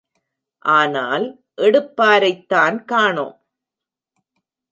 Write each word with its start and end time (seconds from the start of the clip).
ஆனால், 0.65 1.25
எடுப்பாரைத்தான் 1.57 2.77
காணோம். 2.85 3.35